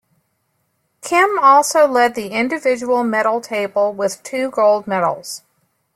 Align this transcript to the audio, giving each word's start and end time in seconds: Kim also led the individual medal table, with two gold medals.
Kim 1.03 1.37
also 1.37 1.85
led 1.85 2.15
the 2.15 2.29
individual 2.29 3.03
medal 3.03 3.39
table, 3.39 3.93
with 3.93 4.23
two 4.23 4.49
gold 4.49 4.87
medals. 4.87 5.43